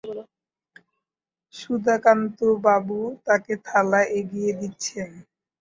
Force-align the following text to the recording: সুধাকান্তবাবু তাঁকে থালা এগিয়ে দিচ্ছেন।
সুধাকান্তবাবু 1.53 2.97
তাঁকে 3.25 3.53
থালা 3.65 4.01
এগিয়ে 4.19 4.51
দিচ্ছেন। 4.59 5.09